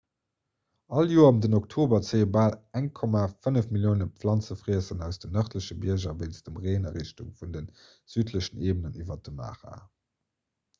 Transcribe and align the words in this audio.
all 0.99 1.11
joer 1.15 1.27
ëm 1.33 1.41
den 1.45 1.57
oktober 1.57 1.99
zéie 2.07 2.29
bal 2.37 2.55
1,5 2.79 3.67
millioune 3.75 4.07
planzefriesser 4.23 5.05
aus 5.09 5.23
den 5.27 5.37
nërdleche 5.41 5.79
bierger 5.85 6.17
wéinst 6.23 6.49
dem 6.49 6.59
reen 6.65 6.91
a 6.93 6.97
richtung 6.99 7.31
vun 7.45 7.55
de 7.59 7.65
südlechen 8.17 8.67
eebenen 8.71 9.01
iwwer 9.05 9.23
de 9.29 9.39
mara 9.45 9.79